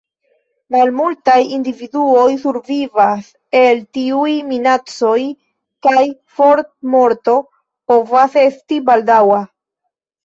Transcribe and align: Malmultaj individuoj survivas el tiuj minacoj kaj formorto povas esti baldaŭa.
Malmultaj 0.75 1.35
individuoj 1.57 2.23
survivas 2.45 3.27
el 3.61 3.83
tiuj 3.97 4.31
minacoj 4.47 5.19
kaj 5.89 6.03
formorto 6.39 7.37
povas 7.93 8.43
esti 8.49 8.85
baldaŭa. 8.91 9.43